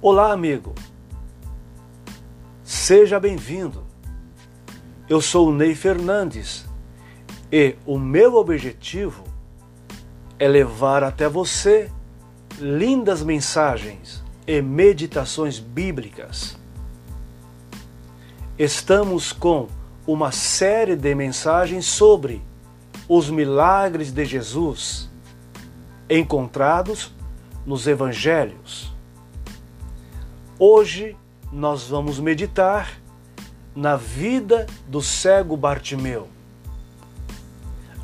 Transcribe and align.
Olá, 0.00 0.30
amigo. 0.30 0.76
Seja 2.62 3.18
bem-vindo. 3.18 3.84
Eu 5.08 5.20
sou 5.20 5.48
o 5.48 5.52
Ney 5.52 5.74
Fernandes 5.74 6.64
e 7.50 7.74
o 7.84 7.98
meu 7.98 8.36
objetivo 8.36 9.24
é 10.38 10.46
levar 10.46 11.02
até 11.02 11.28
você 11.28 11.90
lindas 12.60 13.24
mensagens 13.24 14.22
e 14.46 14.62
meditações 14.62 15.58
bíblicas. 15.58 16.56
Estamos 18.56 19.32
com 19.32 19.66
uma 20.06 20.30
série 20.30 20.94
de 20.94 21.12
mensagens 21.12 21.86
sobre 21.86 22.40
os 23.08 23.28
milagres 23.30 24.12
de 24.12 24.24
Jesus 24.24 25.10
encontrados 26.08 27.12
nos 27.66 27.88
evangelhos. 27.88 28.96
Hoje 30.60 31.16
nós 31.52 31.84
vamos 31.84 32.18
meditar 32.18 33.00
na 33.76 33.94
vida 33.94 34.66
do 34.88 35.00
cego 35.00 35.56
Bartimeu. 35.56 36.26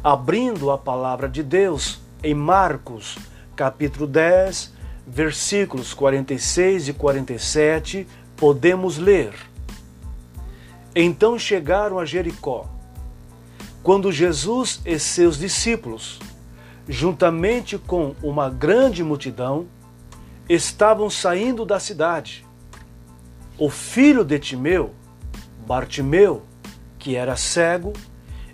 Abrindo 0.05 0.71
a 0.71 0.79
palavra 0.79 1.29
de 1.29 1.43
Deus 1.43 2.01
em 2.23 2.33
Marcos, 2.33 3.19
capítulo 3.57 4.07
10, 4.07 4.73
versículos 5.05 5.93
46 5.95 6.91
e 6.91 6.93
47, 6.93 8.07
podemos 8.37 8.99
ler: 8.99 9.35
Então 10.95 11.37
chegaram 11.37 11.99
a 11.99 12.05
Jericó. 12.05 12.67
Quando 13.83 14.13
Jesus 14.13 14.81
e 14.87 14.97
seus 15.01 15.39
discípulos, 15.39 16.21
juntamente 16.89 17.77
com 17.79 18.15
uma 18.23 18.49
grande 18.49 19.03
multidão, 19.03 19.67
estavam 20.49 21.09
saindo 21.09 21.65
da 21.65 21.81
cidade. 21.81 22.44
O 23.57 23.71
filho 23.71 24.25
de 24.25 24.39
Timeu, 24.39 24.93
Bartimeu, 25.65 26.43
que 26.99 27.15
era 27.15 27.37
cego, 27.37 27.93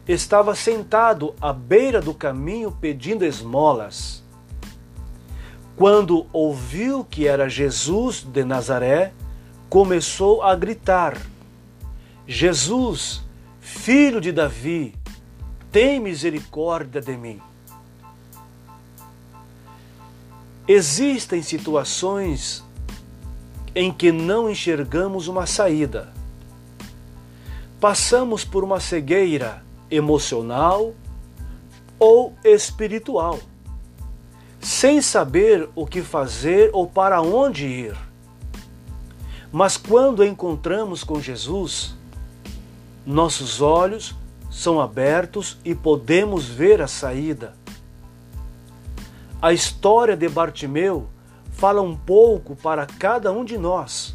estava 0.06 0.54
sentado 0.54 1.34
à 1.40 1.52
beira 1.52 2.02
do 2.02 2.12
caminho 2.12 2.70
pedindo 2.70 3.24
esmolas. 3.24 4.22
Quando 5.74 6.26
ouviu 6.32 7.02
que 7.02 7.26
era 7.26 7.48
Jesus 7.48 8.22
de 8.22 8.44
Nazaré, 8.44 9.14
começou 9.70 10.42
a 10.42 10.54
gritar: 10.54 11.16
Jesus, 12.26 13.22
filho 13.58 14.20
de 14.20 14.32
Davi, 14.32 14.94
tem 15.72 15.98
misericórdia 15.98 17.00
de 17.00 17.16
mim. 17.16 17.40
Existem 20.68 21.42
situações 21.42 22.62
em 23.74 23.92
que 23.92 24.10
não 24.10 24.50
enxergamos 24.50 25.28
uma 25.28 25.46
saída. 25.46 26.12
Passamos 27.80 28.44
por 28.44 28.64
uma 28.64 28.80
cegueira 28.80 29.62
emocional 29.90 30.94
ou 31.98 32.34
espiritual, 32.44 33.38
sem 34.60 35.00
saber 35.00 35.68
o 35.74 35.86
que 35.86 36.02
fazer 36.02 36.70
ou 36.72 36.86
para 36.86 37.20
onde 37.20 37.66
ir. 37.66 37.96
Mas 39.52 39.76
quando 39.76 40.24
encontramos 40.24 41.02
com 41.02 41.20
Jesus, 41.20 41.94
nossos 43.04 43.60
olhos 43.60 44.14
são 44.50 44.80
abertos 44.80 45.58
e 45.64 45.74
podemos 45.74 46.46
ver 46.46 46.82
a 46.82 46.86
saída. 46.86 47.54
A 49.40 49.52
história 49.52 50.16
de 50.16 50.28
Bartimeu 50.28 51.08
fala 51.50 51.82
um 51.82 51.96
pouco 51.96 52.56
para 52.56 52.86
cada 52.86 53.32
um 53.32 53.44
de 53.44 53.58
nós, 53.58 54.14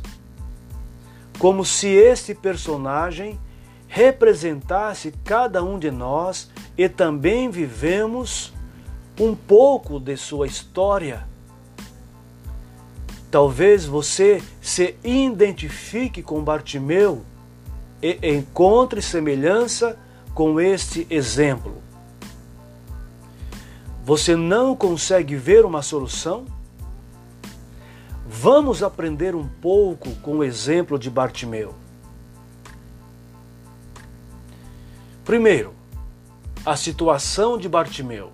como 1.38 1.64
se 1.64 1.88
este 1.88 2.34
personagem 2.34 3.40
representasse 3.88 5.14
cada 5.24 5.64
um 5.64 5.78
de 5.78 5.92
nós 5.92 6.50
e 6.78 6.90
também 6.90 7.50
vivemos 7.50 8.54
um 9.20 9.36
pouco 9.36 10.00
de 10.00 10.18
sua 10.18 10.48
história. 10.48 11.28
Talvez 13.32 13.86
você 13.86 14.42
se 14.62 14.96
identifique 15.04 16.22
com 16.22 16.44
Bartimeu 16.44 17.24
e 18.02 18.20
encontre 18.24 19.02
semelhança 19.02 19.98
com 20.34 20.60
este 20.60 21.08
exemplo. 21.10 21.82
Você 24.04 24.36
não 24.36 24.76
consegue 24.76 25.36
ver 25.36 25.66
uma 25.66 25.82
solução? 25.82 26.46
Vamos 28.38 28.84
aprender 28.84 29.34
um 29.34 29.48
pouco 29.48 30.14
com 30.16 30.38
o 30.38 30.44
exemplo 30.44 31.00
de 31.00 31.10
Bartimeu. 31.10 31.74
Primeiro, 35.24 35.74
a 36.66 36.76
situação 36.76 37.58
de 37.58 37.70
Bartimeu. 37.70 38.34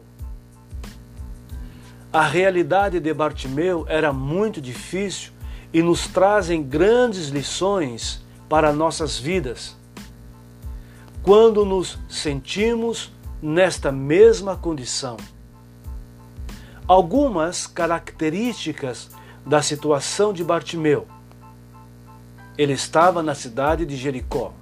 A 2.12 2.24
realidade 2.24 3.00
de 3.00 3.14
Bartimeu 3.14 3.86
era 3.88 4.12
muito 4.12 4.60
difícil 4.60 5.32
e 5.72 5.84
nos 5.84 6.08
trazem 6.08 6.64
grandes 6.64 7.28
lições 7.28 8.26
para 8.50 8.74
nossas 8.74 9.20
vidas. 9.20 9.78
Quando 11.22 11.64
nos 11.64 12.00
sentimos 12.10 13.12
nesta 13.40 13.92
mesma 13.92 14.58
condição 14.58 15.16
algumas 16.88 17.68
características 17.68 19.21
da 19.46 19.62
situação 19.62 20.34
de 20.34 20.44
Bartimeu. 20.44 21.08
Ele 22.58 22.74
estava 22.74 23.24
na 23.24 23.34
cidade 23.34 23.86
de 23.86 23.96
Jericó. 23.96 24.54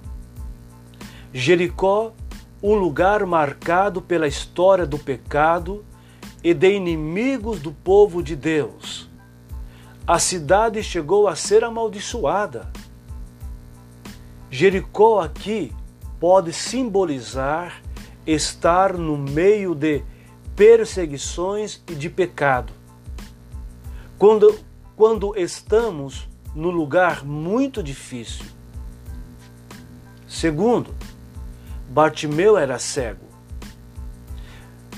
Jericó, 1.32 2.12
um 2.62 2.74
lugar 2.74 3.24
marcado 3.24 4.02
pela 4.02 4.26
história 4.26 4.86
do 4.86 4.98
pecado 4.98 5.84
e 6.42 6.52
de 6.54 6.72
inimigos 6.72 7.60
do 7.60 7.72
povo 7.72 8.22
de 8.22 8.34
Deus. 8.34 9.08
A 10.06 10.18
cidade 10.18 10.82
chegou 10.82 11.28
a 11.28 11.36
ser 11.36 11.62
amaldiçoada. 11.62 12.70
Jericó 14.50 15.20
aqui 15.20 15.72
pode 16.18 16.52
simbolizar 16.52 17.80
estar 18.26 18.94
no 18.96 19.16
meio 19.16 19.74
de 19.74 20.02
perseguições 20.54 21.82
e 21.88 21.94
de 21.94 22.10
pecado. 22.10 22.72
Quando, 24.18 24.58
quando 25.00 25.34
estamos 25.34 26.28
no 26.54 26.68
lugar 26.68 27.24
muito 27.24 27.82
difícil. 27.82 28.44
Segundo, 30.28 30.94
Bartimeu 31.88 32.58
era 32.58 32.78
cego. 32.78 33.24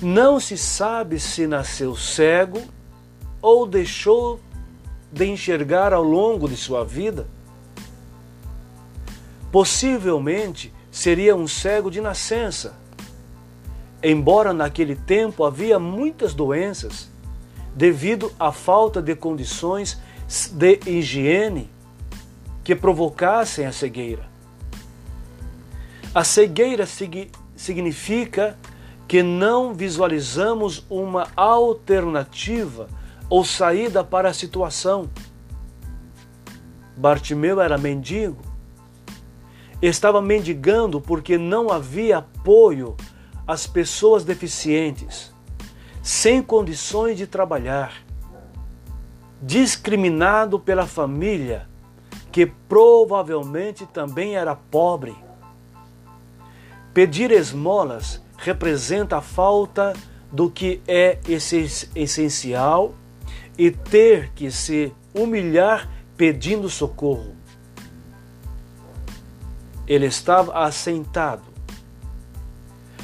Não 0.03 0.41
se 0.41 0.59
sabe 0.59 1.21
se 1.21 1.47
nasceu 1.47 1.95
cego 1.95 2.61
ou 3.41 3.65
deixou 3.65 4.41
de 5.13 5.25
enxergar 5.27 5.93
ao 5.93 6.03
longo 6.03 6.49
de 6.49 6.57
sua 6.57 6.85
vida. 6.85 7.29
Possivelmente 9.53 10.75
seria 10.91 11.37
um 11.37 11.47
cego 11.47 11.93
de 11.93 12.01
nascença 12.01 12.75
Embora 14.03 14.53
naquele 14.53 14.97
tempo 14.97 15.45
havia 15.45 15.79
muitas 15.79 16.35
doenças, 16.35 17.09
devido 17.75 18.33
à 18.39 18.53
falta 18.53 19.01
de 19.01 19.15
condições 19.15 20.01
de 20.53 20.81
higiene 20.87 21.71
que 22.63 22.75
provocassem 22.75 23.67
a 23.67 23.73
cegueira. 23.73 24.31
A 26.15 26.25
cegueira 26.25 26.87
significa 27.57 28.59
que 29.09 29.23
não 29.23 29.75
visualizamos 29.75 30.87
uma 30.89 31.29
alternativa 31.35 32.89
ou 33.29 33.45
saída 33.45 34.05
para 34.05 34.29
a 34.29 34.35
situação. 34.35 35.09
Bartimeu 36.97 37.61
era 37.61 37.79
mendigo. 37.79 38.43
Estava 39.81 40.23
mendigando 40.23 41.01
porque 41.01 41.37
não 41.37 41.73
havia 41.73 42.19
apoio 42.19 42.97
as 43.47 43.67
pessoas 43.67 44.23
deficientes, 44.23 45.32
sem 46.03 46.43
condições 46.43 47.17
de 47.17 47.27
trabalhar, 47.27 48.03
discriminado 49.41 50.59
pela 50.59 50.87
família, 50.87 51.69
que 52.31 52.47
provavelmente 52.47 53.87
também 53.87 54.37
era 54.37 54.55
pobre. 54.55 55.15
Pedir 56.93 57.31
esmolas 57.31 58.23
representa 58.37 59.19
a 59.19 59.23
falta 59.23 59.93
do 60.31 60.51
que 60.51 60.83
é 60.89 61.19
essencial 61.95 62.95
e 63.57 63.71
ter 63.71 64.33
que 64.33 64.51
se 64.51 64.93
humilhar 65.15 65.89
pedindo 66.17 66.69
socorro. 66.69 67.37
Ele 69.87 70.07
estava 70.07 70.65
assentado 70.65 71.53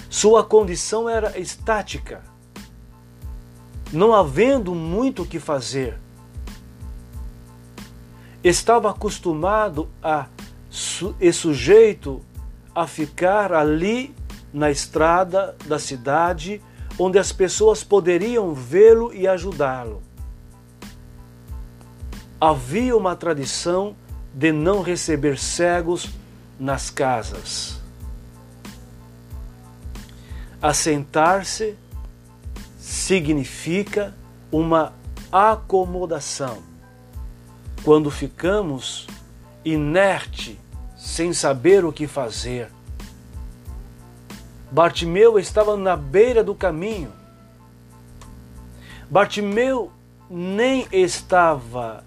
sua 0.09 0.43
condição 0.43 1.07
era 1.07 1.39
estática, 1.39 2.23
não 3.93 4.15
havendo 4.15 4.75
muito 4.75 5.23
o 5.23 5.27
que 5.27 5.39
fazer. 5.39 5.99
estava 8.43 8.91
acostumado 8.91 9.89
a 10.03 10.27
e 11.21 11.33
sujeito 11.33 12.21
a 12.75 12.87
ficar 12.87 13.53
ali 13.53 14.15
na 14.53 14.71
estrada 14.71 15.57
da 15.67 15.79
cidade, 15.79 16.63
onde 16.99 17.19
as 17.19 17.33
pessoas 17.33 17.83
poderiam 17.83 18.55
vê-lo 18.55 19.13
e 19.13 19.27
ajudá-lo. 19.27 20.03
Havia 22.41 22.97
uma 22.97 23.17
tradição 23.17 23.97
de 24.33 24.53
não 24.53 24.83
receber 24.83 25.39
cegos 25.39 26.09
nas 26.59 26.91
casas. 26.91 27.81
Assentar-se 30.61 31.77
significa 32.89 34.15
uma 34.51 34.95
acomodação. 35.31 36.63
Quando 37.85 38.11
ficamos 38.11 39.07
inerte, 39.63 40.59
sem 40.97 41.35
saber 41.35 41.85
o 41.85 41.93
que 41.93 42.07
fazer. 42.07 42.71
Bartimeu 44.73 45.39
estava 45.39 45.77
na 45.77 45.97
beira 45.97 46.43
do 46.43 46.55
caminho. 46.55 47.13
Bartimeu 49.11 49.93
nem 50.31 50.87
estava 50.91 52.03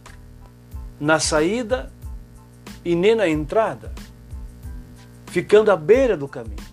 na 1.00 1.20
saída 1.20 1.92
e 2.84 2.96
nem 2.96 3.14
na 3.14 3.28
entrada, 3.28 3.92
ficando 5.28 5.72
à 5.72 5.78
beira 5.78 6.18
do 6.18 6.28
caminho. 6.28 6.72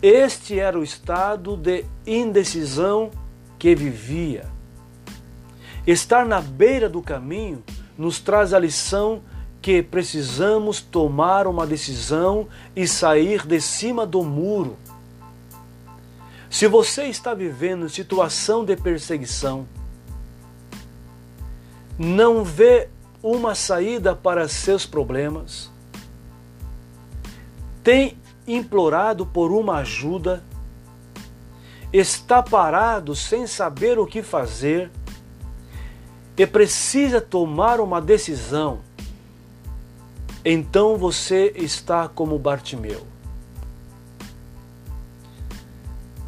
Este 0.00 0.60
era 0.60 0.78
o 0.78 0.84
estado 0.84 1.56
de 1.56 1.84
indecisão 2.06 3.10
que 3.58 3.74
vivia. 3.74 4.46
Estar 5.84 6.24
na 6.24 6.40
beira 6.40 6.88
do 6.88 7.02
caminho 7.02 7.64
nos 7.96 8.20
traz 8.20 8.54
a 8.54 8.58
lição 8.58 9.22
que 9.60 9.82
precisamos 9.82 10.80
tomar 10.80 11.48
uma 11.48 11.66
decisão 11.66 12.46
e 12.76 12.86
sair 12.86 13.44
de 13.44 13.60
cima 13.60 14.06
do 14.06 14.22
muro. 14.22 14.76
Se 16.48 16.68
você 16.68 17.04
está 17.04 17.34
vivendo 17.34 17.88
situação 17.88 18.64
de 18.64 18.76
perseguição, 18.76 19.66
não 21.98 22.44
vê 22.44 22.88
uma 23.20 23.56
saída 23.56 24.14
para 24.14 24.48
seus 24.48 24.86
problemas, 24.86 25.70
tem 27.82 28.16
implorado 28.48 29.26
por 29.26 29.52
uma 29.52 29.76
ajuda, 29.76 30.42
está 31.92 32.42
parado 32.42 33.14
sem 33.14 33.46
saber 33.46 33.98
o 33.98 34.06
que 34.06 34.22
fazer 34.22 34.90
e 36.36 36.46
precisa 36.46 37.20
tomar 37.20 37.80
uma 37.80 38.00
decisão, 38.00 38.80
então 40.44 40.96
você 40.96 41.52
está 41.56 42.08
como 42.08 42.38
Bartimeu. 42.38 43.06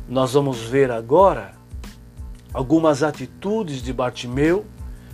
Nós 0.09 0.33
vamos 0.33 0.61
ver 0.63 0.91
agora 0.91 1.55
algumas 2.53 3.05
atitudes 3.05 3.81
de 3.81 3.93
Bartimeu 3.93 4.67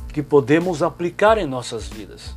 que 0.08 0.22
podemos 0.22 0.82
aplicar 0.82 1.36
em 1.36 1.44
nossas 1.44 1.86
vidas. 1.86 2.34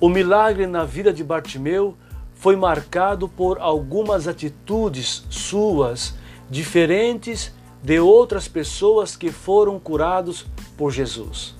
O 0.00 0.08
milagre 0.08 0.66
na 0.66 0.84
vida 0.84 1.12
de 1.12 1.22
Bartimeu 1.22 1.96
foi 2.38 2.54
marcado 2.54 3.28
por 3.28 3.58
algumas 3.58 4.28
atitudes 4.28 5.26
suas 5.28 6.14
diferentes 6.48 7.52
de 7.82 7.98
outras 7.98 8.46
pessoas 8.46 9.16
que 9.16 9.32
foram 9.32 9.78
curados 9.78 10.46
por 10.76 10.92
Jesus. 10.92 11.56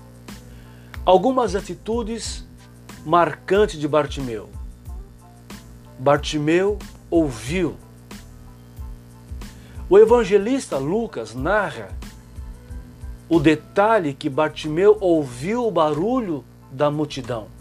Algumas 1.04 1.56
atitudes 1.56 2.46
marcantes 3.04 3.78
de 3.78 3.88
Bartimeu. 3.88 4.48
Bartimeu 5.98 6.78
ouviu. 7.10 7.76
O 9.90 9.98
evangelista 9.98 10.78
Lucas 10.78 11.34
narra 11.34 11.88
o 13.28 13.40
detalhe 13.40 14.14
que 14.14 14.30
Bartimeu 14.30 14.96
ouviu 15.00 15.66
o 15.66 15.72
barulho 15.72 16.44
da 16.70 16.88
multidão. 16.88 17.57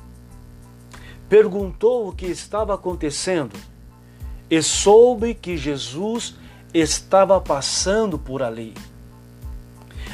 Perguntou 1.29 2.07
o 2.07 2.13
que 2.13 2.25
estava 2.25 2.73
acontecendo 2.73 3.57
e 4.49 4.61
soube 4.61 5.33
que 5.33 5.57
Jesus 5.57 6.35
estava 6.73 7.39
passando 7.41 8.17
por 8.17 8.41
ali. 8.41 8.73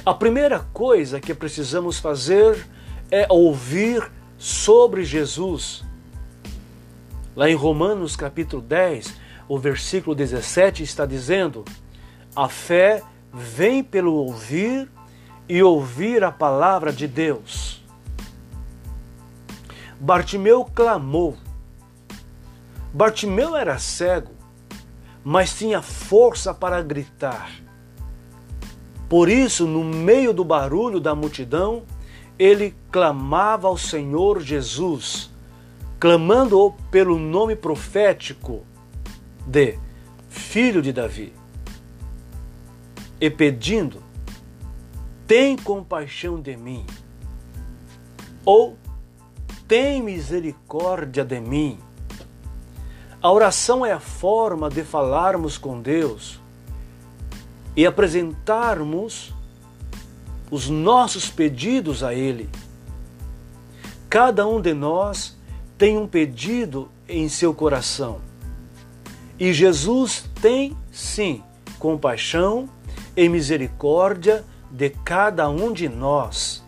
A 0.05 0.13
primeira 0.13 0.59
coisa 0.73 1.19
que 1.19 1.33
precisamos 1.33 1.99
fazer 1.99 2.67
é 3.11 3.27
ouvir 3.29 4.11
sobre 4.37 5.03
Jesus. 5.05 5.83
Lá 7.35 7.49
em 7.49 7.55
Romanos 7.55 8.15
capítulo 8.15 8.61
10, 8.61 9.13
o 9.47 9.57
versículo 9.57 10.15
17 10.15 10.83
está 10.83 11.05
dizendo: 11.05 11.63
A 12.35 12.49
fé 12.49 13.03
vem 13.31 13.83
pelo 13.83 14.13
ouvir 14.13 14.89
e 15.47 15.61
ouvir 15.61 16.23
a 16.23 16.31
palavra 16.31 16.91
de 16.91 17.07
Deus. 17.07 17.82
Bartimeu 20.03 20.65
clamou. 20.65 21.37
Bartimeu 22.93 23.55
era 23.55 23.79
cego, 23.79 24.33
mas 25.23 25.57
tinha 25.57 25.81
força 25.81 26.53
para 26.53 26.81
gritar. 26.81 27.49
Por 29.07 29.29
isso, 29.29 29.65
no 29.65 29.81
meio 29.81 30.33
do 30.33 30.43
barulho 30.43 30.99
da 30.99 31.15
multidão, 31.15 31.83
ele 32.37 32.75
clamava 32.91 33.69
ao 33.69 33.77
Senhor 33.77 34.41
Jesus, 34.41 35.31
clamando-o 35.97 36.73
pelo 36.91 37.17
nome 37.17 37.55
profético 37.55 38.65
de 39.47 39.79
Filho 40.27 40.81
de 40.81 40.91
Davi, 40.91 41.31
e 43.21 43.29
pedindo 43.29 44.03
tem 45.25 45.55
compaixão 45.55 46.41
de 46.41 46.57
mim, 46.57 46.85
ou 48.43 48.77
tem 49.67 50.01
misericórdia 50.01 51.23
de 51.23 51.39
mim. 51.39 51.79
A 53.21 53.31
oração 53.31 53.85
é 53.85 53.91
a 53.91 53.99
forma 53.99 54.69
de 54.69 54.83
falarmos 54.83 55.57
com 55.57 55.81
Deus 55.81 56.39
e 57.75 57.85
apresentarmos 57.85 59.33
os 60.51 60.69
nossos 60.69 61.29
pedidos 61.29 62.03
a 62.03 62.13
Ele. 62.13 62.49
Cada 64.09 64.45
um 64.47 64.61
de 64.61 64.73
nós 64.73 65.37
tem 65.77 65.97
um 65.97 66.07
pedido 66.07 66.89
em 67.07 67.27
seu 67.27 67.53
coração. 67.53 68.21
E 69.39 69.51
Jesus 69.51 70.29
tem, 70.41 70.77
sim, 70.91 71.41
compaixão 71.79 72.69
e 73.15 73.27
misericórdia 73.27 74.45
de 74.69 74.89
cada 74.89 75.49
um 75.49 75.73
de 75.73 75.89
nós. 75.89 76.62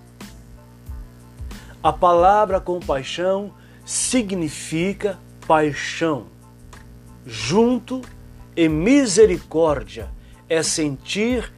A 1.85 1.93
palavra 1.93 2.59
compaixão 2.59 3.53
significa 3.85 5.19
paixão, 5.45 6.25
junto 7.23 8.01
e 8.57 8.67
misericórdia 8.67 10.09
é 10.49 10.63
sentir 10.63 11.53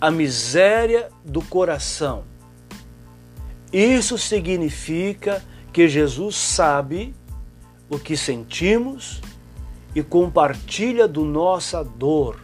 a 0.00 0.08
miséria 0.08 1.10
do 1.24 1.42
coração. 1.42 2.22
Isso 3.72 4.16
significa 4.16 5.44
que 5.72 5.88
Jesus 5.88 6.36
sabe 6.36 7.12
o 7.88 7.98
que 7.98 8.16
sentimos 8.16 9.20
e 9.96 10.00
compartilha 10.00 11.08
do 11.08 11.24
nossa 11.24 11.82
dor 11.82 12.40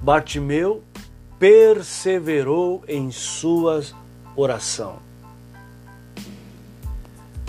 Bartimeu 0.00 0.84
perseverou 1.40 2.84
em 2.86 3.10
sua 3.10 3.82
oração. 4.36 4.98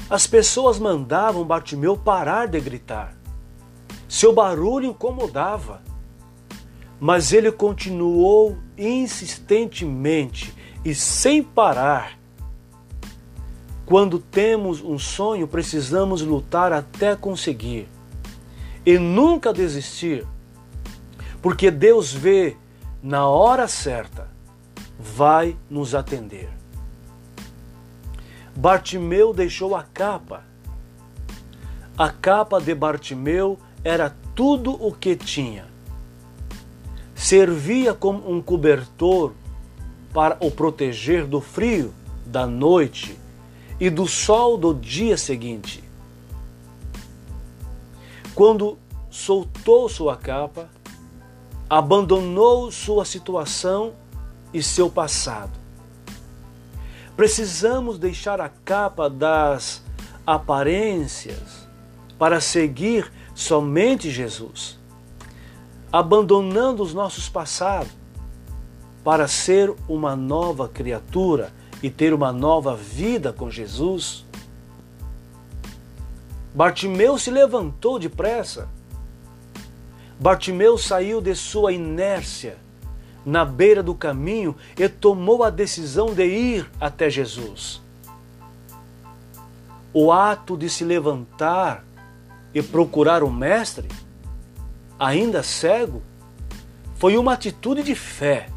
As 0.09 0.25
pessoas 0.25 0.79
mandavam 0.79 1.43
Bartimeu 1.43 1.97
parar 1.97 2.47
de 2.47 2.59
gritar. 2.59 3.15
Seu 4.07 4.33
barulho 4.33 4.87
incomodava. 4.87 5.81
Mas 6.99 7.33
ele 7.33 7.51
continuou 7.51 8.57
insistentemente 8.77 10.55
e 10.85 10.95
sem 10.95 11.43
parar. 11.43 12.17
Quando 13.85 14.19
temos 14.19 14.81
um 14.81 14.97
sonho, 14.97 15.47
precisamos 15.47 16.21
lutar 16.21 16.71
até 16.71 17.15
conseguir 17.15 17.89
e 18.85 18.97
nunca 18.97 19.51
desistir 19.51 20.25
porque 21.41 21.71
Deus 21.71 22.13
vê 22.13 22.55
na 23.01 23.27
hora 23.27 23.67
certa, 23.67 24.27
vai 24.99 25.57
nos 25.69 25.95
atender. 25.95 26.49
Bartimeu 28.55 29.33
deixou 29.33 29.75
a 29.75 29.83
capa. 29.83 30.43
A 31.97 32.09
capa 32.09 32.59
de 32.59 32.75
Bartimeu 32.75 33.57
era 33.83 34.15
tudo 34.35 34.73
o 34.73 34.91
que 34.91 35.15
tinha. 35.15 35.65
Servia 37.15 37.93
como 37.93 38.29
um 38.29 38.41
cobertor 38.41 39.33
para 40.13 40.37
o 40.39 40.51
proteger 40.51 41.25
do 41.25 41.39
frio 41.41 41.93
da 42.25 42.45
noite 42.45 43.17
e 43.79 43.89
do 43.89 44.07
sol 44.07 44.57
do 44.57 44.73
dia 44.73 45.17
seguinte. 45.17 45.83
Quando 48.35 48.77
soltou 49.09 49.89
sua 49.89 50.15
capa, 50.15 50.69
abandonou 51.71 52.69
sua 52.69 53.05
situação 53.05 53.93
e 54.53 54.61
seu 54.61 54.89
passado. 54.89 55.57
Precisamos 57.15 57.97
deixar 57.97 58.41
a 58.41 58.49
capa 58.49 59.09
das 59.09 59.81
aparências 60.27 61.65
para 62.19 62.41
seguir 62.41 63.09
somente 63.33 64.11
Jesus, 64.11 64.77
abandonando 65.93 66.83
os 66.83 66.93
nossos 66.93 67.29
passados 67.29 67.93
para 69.01 69.25
ser 69.29 69.73
uma 69.87 70.13
nova 70.13 70.67
criatura 70.67 71.53
e 71.81 71.89
ter 71.89 72.13
uma 72.13 72.33
nova 72.33 72.75
vida 72.75 73.31
com 73.31 73.49
Jesus. 73.49 74.25
Bartimeu 76.53 77.17
se 77.17 77.31
levantou 77.31 77.97
depressa. 77.97 78.67
Bartimeu 80.21 80.77
saiu 80.77 81.19
de 81.19 81.33
sua 81.33 81.73
inércia 81.73 82.55
na 83.25 83.43
beira 83.43 83.81
do 83.81 83.95
caminho 83.95 84.55
e 84.77 84.87
tomou 84.87 85.43
a 85.43 85.49
decisão 85.49 86.13
de 86.13 86.23
ir 86.23 86.69
até 86.79 87.09
Jesus. 87.09 87.81
O 89.91 90.11
ato 90.11 90.55
de 90.55 90.69
se 90.69 90.83
levantar 90.83 91.83
e 92.53 92.61
procurar 92.61 93.23
o 93.23 93.31
Mestre, 93.31 93.87
ainda 94.99 95.41
cego, 95.41 96.03
foi 96.97 97.17
uma 97.17 97.33
atitude 97.33 97.81
de 97.81 97.95
fé. 97.95 98.47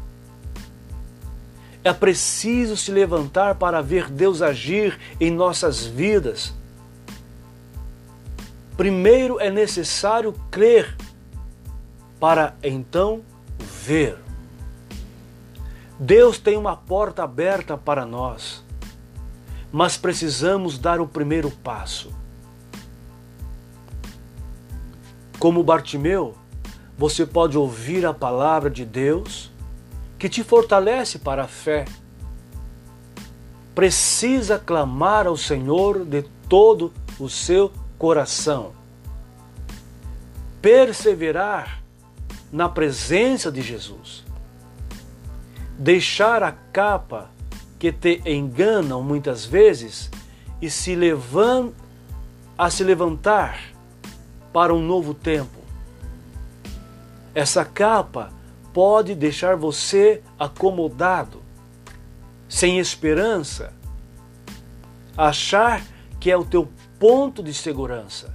É 1.83 1.91
preciso 1.91 2.77
se 2.77 2.91
levantar 2.91 3.55
para 3.55 3.81
ver 3.81 4.11
Deus 4.11 4.43
agir 4.43 4.99
em 5.19 5.31
nossas 5.31 5.83
vidas. 5.83 6.53
Primeiro 8.77 9.39
é 9.39 9.49
necessário 9.49 10.31
crer, 10.51 10.95
para 12.25 12.55
então 12.63 13.21
ver. 13.59 14.17
Deus 15.99 16.39
tem 16.39 16.57
uma 16.57 16.75
porta 16.75 17.23
aberta 17.23 17.77
para 17.77 18.03
nós, 18.03 18.63
mas 19.71 19.95
precisamos 19.95 20.79
dar 20.79 20.99
o 20.99 21.07
primeiro 21.07 21.51
passo. 21.51 22.11
Como 25.37 25.63
Bartimeu, 25.63 26.35
você 26.97 27.27
pode 27.27 27.59
ouvir 27.59 28.07
a 28.07 28.11
palavra 28.11 28.71
de 28.71 28.85
Deus 28.85 29.51
que 30.17 30.27
te 30.27 30.43
fortalece 30.43 31.19
para 31.19 31.43
a 31.43 31.47
fé. 31.47 31.85
Precisa 33.75 34.57
clamar 34.57 35.27
ao 35.27 35.37
Senhor 35.37 36.03
de 36.03 36.23
todo 36.49 36.91
o 37.19 37.29
seu 37.29 37.71
coração. 37.99 38.73
Perseverar 40.59 41.84
na 42.55 42.69
presença 42.69 43.51
de 43.51 43.61
Jesus 43.61 44.23
deixar 45.77 46.41
a 46.41 46.53
capa 46.53 47.29
que 47.77 47.91
te 47.91 48.21
enganam 48.25 49.03
muitas 49.03 49.43
vezes 49.43 50.09
e 50.61 50.69
se 50.69 50.97
a 52.57 52.69
se 52.69 52.81
levantar 52.85 53.59
para 54.53 54.73
um 54.73 54.81
novo 54.81 55.13
tempo. 55.13 55.59
Essa 57.33 57.65
capa 57.65 58.31
pode 58.73 59.15
deixar 59.15 59.57
você 59.57 60.23
acomodado, 60.39 61.41
sem 62.47 62.79
esperança, 62.79 63.73
achar 65.17 65.83
que 66.21 66.31
é 66.31 66.37
o 66.37 66.45
teu 66.45 66.69
ponto 66.97 67.43
de 67.43 67.53
segurança. 67.53 68.33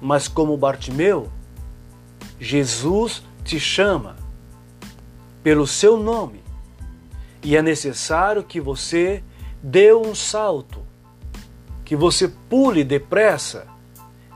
Mas 0.00 0.28
como 0.28 0.56
Bartimeu, 0.56 1.28
Jesus 2.38 3.22
te 3.44 3.58
chama 3.58 4.16
pelo 5.42 5.66
seu 5.66 5.96
nome. 5.96 6.42
E 7.42 7.56
é 7.56 7.62
necessário 7.62 8.42
que 8.42 8.60
você 8.60 9.22
dê 9.62 9.94
um 9.94 10.14
salto, 10.14 10.80
que 11.84 11.94
você 11.94 12.28
pule 12.48 12.82
depressa 12.82 13.66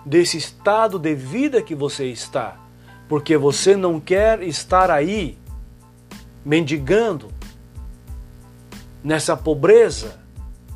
desse 0.07 0.37
estado 0.37 0.99
de 0.99 1.15
vida 1.15 1.61
que 1.61 1.75
você 1.75 2.07
está, 2.07 2.57
porque 3.09 3.37
você 3.37 3.77
não 3.77 3.99
quer 3.99 4.43
estar 4.43 4.91
aí 4.91 5.37
mendigando 6.45 7.29
nessa 9.03 9.37
pobreza 9.37 10.21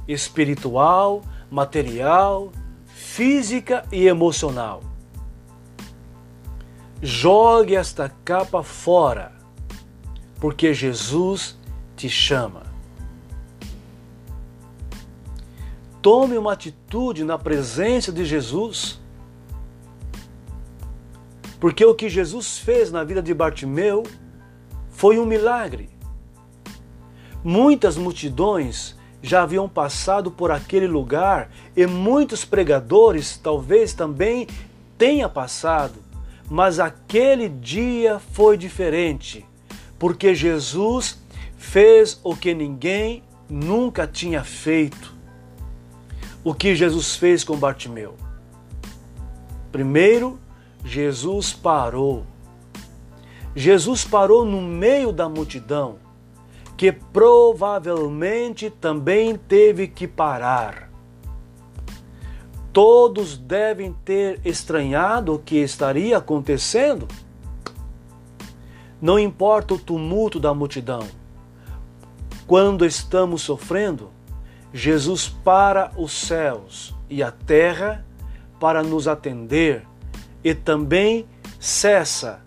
espiritual, 0.07 1.23
material, 1.51 2.53
física 2.87 3.85
e 3.93 4.07
emocional. 4.07 4.94
Jogue 7.03 7.77
esta 7.77 8.11
capa 8.25 8.63
fora 8.63 9.33
porque 10.41 10.75
Jesus 10.75 11.57
te 11.97 12.09
chama. 12.09 12.63
Tome 16.03 16.37
uma 16.37 16.53
atitude 16.53 17.25
na 17.25 17.39
presença 17.39 18.13
de 18.13 18.27
Jesus. 18.27 19.01
Porque 21.59 21.83
o 21.83 21.95
que 21.95 22.11
Jesus 22.11 22.59
fez 22.59 22.93
na 22.93 23.03
vida 23.03 23.23
de 23.23 23.33
Bartimeu 23.33 24.03
foi 24.91 25.19
um 25.19 25.25
milagre. 25.25 25.89
Muitas 27.43 27.97
multidões 27.97 28.95
já 29.23 29.45
haviam 29.45 29.67
passado 29.67 30.31
por 30.31 30.51
aquele 30.51 30.87
lugar 30.87 31.51
e 31.75 31.87
muitos 31.87 32.45
pregadores 32.45 33.39
talvez 33.39 33.95
também 33.95 34.47
tenha 34.99 35.27
passado, 35.27 36.04
mas 36.51 36.79
aquele 36.79 37.49
dia 37.49 38.19
foi 38.19 38.57
diferente 38.57 39.47
porque 39.99 40.35
Jesus 40.35 41.19
fez 41.57 42.21
o 42.23 42.37
que 42.37 42.53
ninguém 42.53 43.23
nunca 43.49 44.07
tinha 44.07 44.45
feito. 44.45 45.15
O 46.45 46.53
que 46.53 46.75
Jesus 46.75 47.17
fez 47.17 47.43
com 47.43 47.57
Bartimeu? 47.57 48.15
Primeiro, 49.73 50.39
Jesus 50.85 51.53
parou. 51.53 52.27
Jesus 53.57 54.05
parou 54.05 54.45
no 54.45 54.61
meio 54.61 55.11
da 55.11 55.27
multidão, 55.27 55.99
que 56.77 56.93
provavelmente 56.93 58.69
também 58.69 59.37
teve 59.37 59.89
que 59.89 60.07
parar. 60.07 60.91
Todos 62.75 63.39
devem 63.39 63.95
ter 64.05 64.39
estranhado 64.45 65.33
o 65.33 65.39
que 65.39 65.57
estaria 65.57 66.19
acontecendo 66.19 67.09
não 69.05 69.19
importa 69.19 69.75
o 69.75 69.79
tumulto 69.79 70.41
da 70.41 70.55
multidão. 70.55 71.07
Quando 72.47 72.87
estamos 72.87 73.43
sofrendo, 73.43 74.11
Jesus 74.73 75.29
para 75.29 75.93
os 75.95 76.11
céus 76.11 76.95
e 77.11 77.23
a 77.23 77.31
terra 77.31 78.03
para 78.59 78.83
nos 78.83 79.07
atender 79.07 79.87
e 80.43 80.55
também 80.55 81.29
cessa 81.61 82.43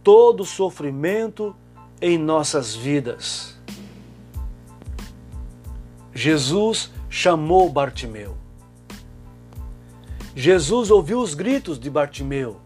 todo 0.00 0.44
sofrimento 0.44 1.56
em 2.00 2.16
nossas 2.16 2.72
vidas. 2.72 3.60
Jesus 6.14 6.92
chamou 7.10 7.68
Bartimeu. 7.68 8.45
Jesus 10.36 10.90
ouviu 10.90 11.20
os 11.20 11.34
gritos 11.34 11.80
de 11.80 11.90
Bartimeu 11.90 12.60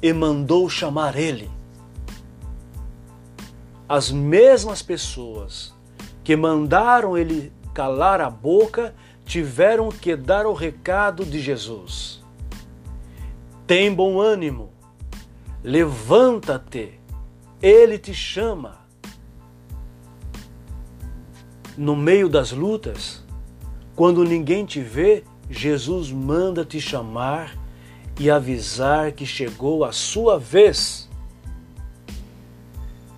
e 0.00 0.10
mandou 0.12 0.70
chamar 0.70 1.18
ele 1.18 1.50
as 3.92 4.10
mesmas 4.10 4.80
pessoas 4.80 5.74
que 6.24 6.34
mandaram 6.34 7.18
ele 7.18 7.52
calar 7.74 8.22
a 8.22 8.30
boca 8.30 8.94
tiveram 9.26 9.90
que 9.90 10.16
dar 10.16 10.46
o 10.46 10.54
recado 10.54 11.26
de 11.26 11.38
Jesus. 11.38 12.24
Tem 13.66 13.94
bom 13.94 14.18
ânimo, 14.18 14.70
levanta-te, 15.62 16.98
ele 17.60 17.98
te 17.98 18.14
chama. 18.14 18.78
No 21.76 21.94
meio 21.94 22.30
das 22.30 22.50
lutas, 22.50 23.22
quando 23.94 24.24
ninguém 24.24 24.64
te 24.64 24.80
vê, 24.80 25.22
Jesus 25.52 26.10
manda 26.10 26.64
te 26.64 26.80
chamar 26.80 27.58
e 28.18 28.30
avisar 28.30 29.12
que 29.12 29.26
chegou 29.26 29.84
a 29.84 29.92
sua 29.92 30.38
vez. 30.38 31.10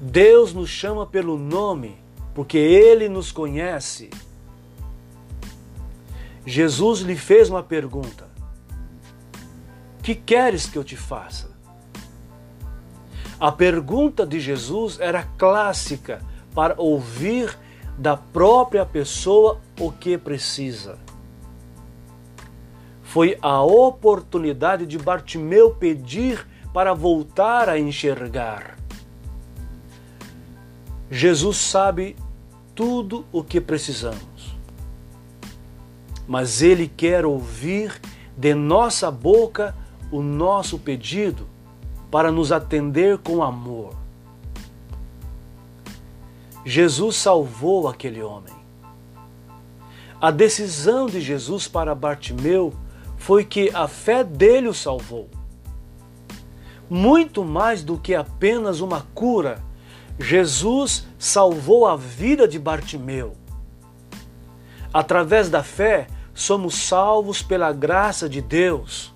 Deus 0.00 0.52
nos 0.52 0.68
chama 0.68 1.06
pelo 1.06 1.38
nome, 1.38 1.96
porque 2.34 2.58
Ele 2.58 3.08
nos 3.08 3.30
conhece. 3.30 4.10
Jesus 6.44 7.00
lhe 7.00 7.14
fez 7.14 7.48
uma 7.48 7.62
pergunta: 7.62 8.28
Que 10.02 10.16
queres 10.16 10.66
que 10.66 10.76
eu 10.76 10.82
te 10.82 10.96
faça? 10.96 11.54
A 13.38 13.52
pergunta 13.52 14.26
de 14.26 14.40
Jesus 14.40 14.98
era 14.98 15.22
clássica 15.22 16.20
para 16.52 16.74
ouvir 16.78 17.56
da 17.96 18.16
própria 18.16 18.84
pessoa 18.84 19.60
o 19.78 19.92
que 19.92 20.18
precisa. 20.18 20.98
Foi 23.14 23.38
a 23.40 23.62
oportunidade 23.62 24.84
de 24.86 24.98
Bartimeu 24.98 25.72
pedir 25.72 26.44
para 26.72 26.92
voltar 26.92 27.68
a 27.68 27.78
enxergar. 27.78 28.76
Jesus 31.08 31.58
sabe 31.58 32.16
tudo 32.74 33.24
o 33.30 33.44
que 33.44 33.60
precisamos, 33.60 34.56
mas 36.26 36.60
Ele 36.60 36.88
quer 36.88 37.24
ouvir 37.24 38.00
de 38.36 38.52
nossa 38.52 39.12
boca 39.12 39.76
o 40.10 40.20
nosso 40.20 40.76
pedido 40.76 41.46
para 42.10 42.32
nos 42.32 42.50
atender 42.50 43.18
com 43.18 43.44
amor. 43.44 43.94
Jesus 46.64 47.14
salvou 47.14 47.86
aquele 47.86 48.24
homem. 48.24 48.54
A 50.20 50.32
decisão 50.32 51.06
de 51.06 51.20
Jesus 51.20 51.68
para 51.68 51.94
Bartimeu 51.94 52.74
foi 53.24 53.42
que 53.42 53.70
a 53.72 53.88
fé 53.88 54.22
dele 54.22 54.68
o 54.68 54.74
salvou. 54.74 55.30
Muito 56.90 57.42
mais 57.42 57.82
do 57.82 57.96
que 57.96 58.14
apenas 58.14 58.80
uma 58.80 59.00
cura, 59.14 59.64
Jesus 60.18 61.06
salvou 61.18 61.86
a 61.86 61.96
vida 61.96 62.46
de 62.46 62.58
Bartimeu. 62.58 63.34
Através 64.92 65.48
da 65.48 65.62
fé, 65.62 66.06
somos 66.34 66.74
salvos 66.74 67.40
pela 67.40 67.72
graça 67.72 68.28
de 68.28 68.42
Deus. 68.42 69.14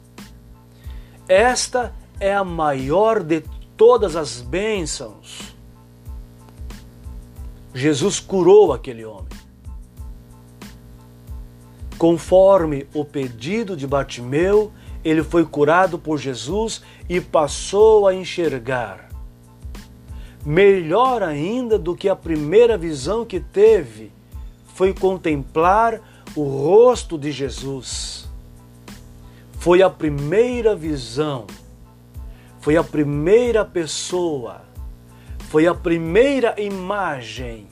Esta 1.29 1.95
é 2.19 2.35
a 2.35 2.43
maior 2.43 3.23
de 3.23 3.45
todas 3.77 4.17
as 4.17 4.41
bênçãos. 4.41 5.55
Jesus 7.75 8.19
curou 8.19 8.73
aquele 8.73 9.05
homem. 9.05 9.28
Conforme 11.99 12.87
o 12.95 13.05
pedido 13.05 13.77
de 13.77 13.85
Bartimeu, 13.85 14.73
ele 15.05 15.25
foi 15.25 15.45
curado 15.45 15.99
por 15.99 16.17
Jesus 16.17 16.81
e 17.09 17.21
passou 17.21 18.07
a 18.07 18.15
enxergar. 18.15 19.09
Melhor 20.47 21.25
ainda 21.25 21.77
do 21.77 21.97
que 21.97 22.09
a 22.09 22.15
primeira 22.15 22.79
visão 22.79 23.25
que 23.25 23.41
teve 23.41 24.13
foi 24.75 24.95
contemplar 24.95 26.01
o 26.37 26.45
rosto 26.45 27.19
de 27.19 27.33
Jesus. 27.33 28.29
Foi 29.59 29.83
a 29.83 29.91
primeira 29.91 30.77
visão, 30.77 31.49
foi 32.61 32.77
a 32.77 32.85
primeira 32.85 33.65
pessoa, 33.65 34.63
foi 35.49 35.67
a 35.67 35.75
primeira 35.75 36.55
imagem 36.61 37.67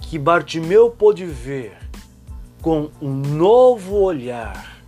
que 0.00 0.18
Bartimeu 0.18 0.90
pôde 0.90 1.24
ver 1.24 1.89
com 2.60 2.90
um 3.00 3.14
novo 3.14 3.96
olhar. 3.96 4.82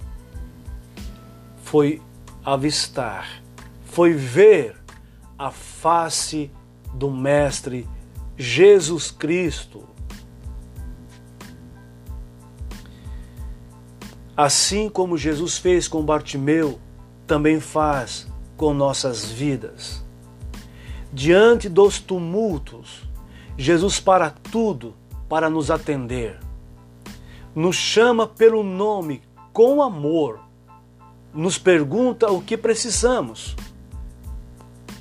Foi 1.63 2.03
avistar, 2.45 3.43
foi 3.85 4.13
ver 4.13 4.77
a 5.39 5.51
face 5.51 6.51
do 6.95 7.11
Mestre 7.11 7.89
Jesus 8.37 9.11
Cristo. 9.11 9.85
Assim 14.37 14.89
como 14.89 15.17
Jesus 15.17 15.59
fez 15.59 15.87
com 15.87 16.05
Bartimeu, 16.05 16.79
também 17.27 17.61
faz 17.61 18.27
com 18.57 18.73
nossas 18.73 19.31
vidas. 19.31 20.05
Diante 21.13 21.69
dos 21.69 21.99
tumultos, 21.99 23.03
Jesus 23.57 24.01
para 24.01 24.31
tudo 24.31 24.95
para 25.29 25.51
nos 25.51 25.71
atender. 25.71 26.39
Nos 27.55 27.77
chama 27.77 28.27
pelo 28.27 28.63
nome 28.63 29.23
com 29.53 29.83
amor. 29.83 30.41
Nos 31.35 31.59
pergunta 31.59 32.31
o 32.31 32.41
que 32.41 32.57
precisamos. 32.57 33.55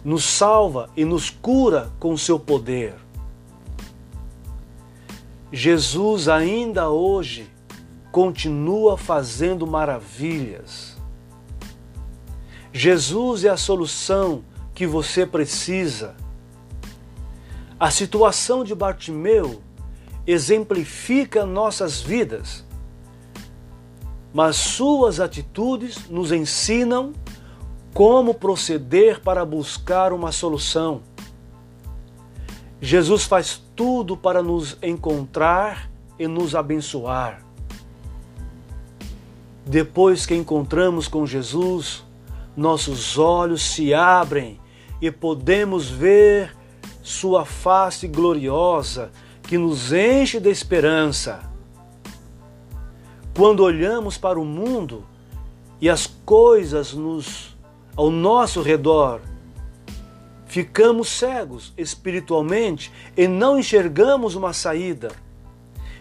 Nos 0.04 0.24
salva 0.24 0.90
e 0.96 1.06
nos 1.06 1.30
cura 1.30 1.92
com 2.00 2.18
seu 2.18 2.40
poder. 2.40 2.96
Jesus 5.52 6.28
ainda 6.28 6.90
hoje 6.90 7.50
continua 8.12 8.98
fazendo 8.98 9.66
maravilhas. 9.66 10.98
Jesus 12.74 13.44
é 13.44 13.50
a 13.50 13.58
solução 13.58 14.44
que 14.74 14.88
você 14.88 15.26
precisa. 15.26 16.16
A 17.80 17.92
situação 17.92 18.64
de 18.64 18.74
Bartimeu 18.74 19.62
exemplifica 20.26 21.46
nossas 21.46 22.02
vidas, 22.02 22.66
mas 24.34 24.56
suas 24.56 25.20
atitudes 25.20 26.10
nos 26.10 26.32
ensinam 26.32 27.14
como 27.94 28.34
proceder 28.34 29.20
para 29.22 29.44
buscar 29.44 30.14
uma 30.14 30.32
solução. 30.32 31.02
Jesus 32.80 33.26
faz 33.26 33.62
tudo 33.76 34.16
para 34.16 34.42
nos 34.42 34.78
encontrar 34.82 35.90
e 36.18 36.28
nos 36.28 36.56
abençoar. 36.56 37.44
Depois 39.66 40.26
que 40.26 40.34
encontramos 40.34 41.08
com 41.08 41.26
Jesus, 41.26 42.04
nossos 42.56 43.18
olhos 43.18 43.62
se 43.62 43.94
abrem 43.94 44.60
e 45.02 45.12
podemos 45.12 45.90
ver 45.90 46.56
Sua 47.04 47.46
face 47.46 48.08
gloriosa 48.08 49.12
que 49.52 49.58
nos 49.58 49.92
enche 49.92 50.40
de 50.40 50.50
esperança. 50.50 51.42
Quando 53.36 53.62
olhamos 53.66 54.18
para 54.18 54.40
o 54.40 54.46
mundo 54.46 55.06
e 55.82 55.90
as 55.90 56.08
coisas 56.08 56.94
nos, 56.94 57.54
ao 57.94 58.10
nosso 58.10 58.62
redor, 58.62 59.20
ficamos 60.46 61.10
cegos 61.10 61.74
espiritualmente 61.78 62.94
e 63.18 63.28
não 63.28 63.60
enxergamos 63.60 64.36
uma 64.36 64.54
saída. 64.54 65.12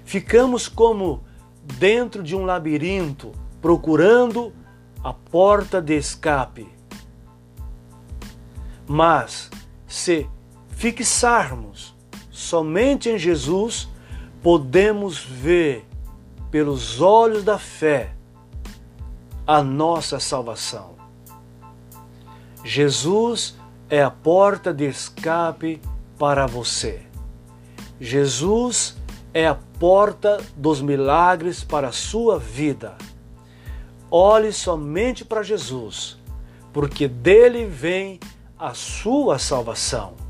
Ficamos 0.05 0.69
como 0.69 1.25
dentro 1.77 2.23
de 2.23 2.37
um 2.37 2.45
labirinto 2.45 3.33
procurando 3.61 4.53
a 5.03 5.13
porta 5.13 5.83
de 5.83 5.97
escape. 5.97 6.69
Mas 8.87 9.51
se 9.89 10.31
fixarmos 10.69 11.99
somente 12.41 13.11
em 13.11 13.19
Jesus, 13.19 13.87
podemos 14.43 15.19
ver 15.19 15.87
pelos 16.51 17.01
olhos 17.01 17.45
da 17.45 17.59
fé 17.59 18.15
a 19.47 19.63
nossa 19.63 20.19
salvação. 20.19 20.95
Jesus 22.65 23.57
é 23.91 24.03
a 24.03 24.11
porta 24.11 24.73
de 24.73 24.87
escape 24.87 25.83
para 26.19 26.47
você. 26.47 27.03
Jesus 28.01 28.97
é 29.35 29.47
a 29.47 29.55
porta 29.79 30.43
dos 30.57 30.81
milagres 30.81 31.63
para 31.63 31.89
a 31.89 31.93
sua 31.93 32.39
vida. 32.39 32.97
Olhe 34.11 34.51
somente 34.51 35.27
para 35.27 35.43
Jesus, 35.43 36.19
porque 36.73 37.07
dele 37.07 37.67
vem 37.67 38.19
a 38.59 38.73
sua 38.73 39.39
salvação. 39.39 40.30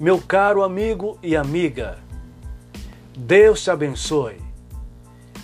Meu 0.00 0.18
caro 0.18 0.62
amigo 0.62 1.18
e 1.22 1.36
amiga, 1.36 1.98
Deus 3.14 3.62
te 3.62 3.70
abençoe 3.70 4.40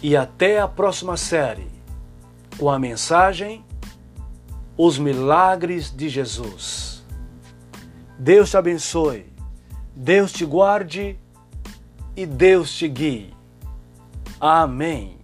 e 0.02 0.16
até 0.16 0.58
a 0.58 0.66
próxima 0.66 1.14
série 1.18 1.70
com 2.58 2.70
a 2.70 2.78
mensagem 2.78 3.62
Os 4.74 4.98
Milagres 4.98 5.94
de 5.94 6.08
Jesus. 6.08 7.04
Deus 8.18 8.48
te 8.48 8.56
abençoe, 8.56 9.26
Deus 9.94 10.32
te 10.32 10.46
guarde 10.46 11.18
e 12.16 12.24
Deus 12.24 12.74
te 12.74 12.88
guie. 12.88 13.34
Amém. 14.40 15.15